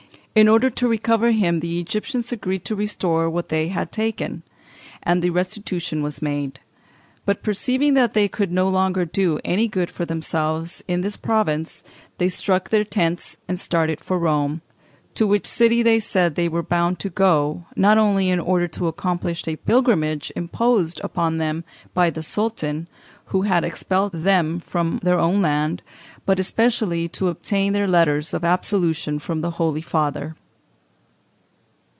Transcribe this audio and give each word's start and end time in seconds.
In 0.33 0.47
order 0.47 0.69
to 0.69 0.87
recover 0.87 1.31
him 1.31 1.59
the 1.59 1.77
Egyptians 1.81 2.31
agreed 2.31 2.63
to 2.63 2.73
restore 2.73 3.29
what 3.29 3.49
they 3.49 3.67
had 3.67 3.91
taken, 3.91 4.43
and 5.03 5.21
the 5.21 5.29
restitution 5.29 6.01
was 6.01 6.21
made. 6.21 6.61
But 7.25 7.43
perceiving 7.43 7.95
that 7.95 8.13
they 8.13 8.29
could 8.29 8.49
no 8.49 8.69
longer 8.69 9.03
do 9.03 9.41
any 9.43 9.67
good 9.67 9.89
for 9.91 10.05
themselves 10.05 10.81
in 10.87 11.01
this 11.01 11.17
province, 11.17 11.83
they 12.17 12.29
struck 12.29 12.69
their 12.69 12.85
tents 12.85 13.35
and 13.49 13.59
started 13.59 13.99
for 13.99 14.17
Rome, 14.17 14.61
to 15.15 15.27
which 15.27 15.45
city 15.45 15.83
they 15.83 15.99
said 15.99 16.35
they 16.35 16.47
were 16.47 16.63
bound 16.63 16.97
to 16.99 17.09
go, 17.09 17.65
not 17.75 17.97
only 17.97 18.29
in 18.29 18.39
order 18.39 18.69
to 18.69 18.87
accomplish 18.87 19.45
a 19.49 19.57
pilgrimage 19.57 20.31
imposed 20.37 21.01
upon 21.03 21.39
them 21.39 21.65
by 21.93 22.09
the 22.09 22.23
Sultan, 22.23 22.87
who 23.25 23.41
had 23.43 23.63
expelled 23.65 24.11
them 24.13 24.59
from 24.59 24.99
their 25.03 25.19
own 25.19 25.41
land, 25.41 25.81
but 26.25 26.37
especially 26.39 27.07
to 27.07 27.29
obtain 27.29 27.73
letters 27.89 28.33
of 28.33 28.43
absolution 28.43 29.17
from 29.19 29.39
the 29.41 29.51
Holy 29.51 29.81
Father. 29.81 30.35